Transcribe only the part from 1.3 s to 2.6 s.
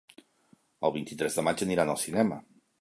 de maig aniran al cinema.